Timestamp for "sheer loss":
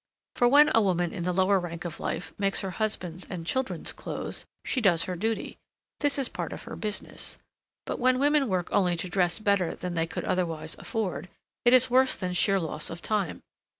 12.33-12.89